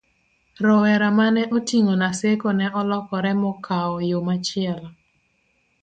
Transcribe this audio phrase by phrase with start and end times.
[0.65, 4.87] rowera mane oting'o Naseko ne olokore mokawo yo machielo